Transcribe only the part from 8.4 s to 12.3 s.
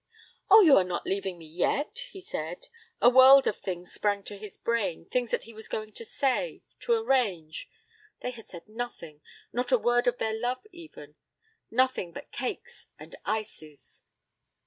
said nothing not a word of their love even; nothing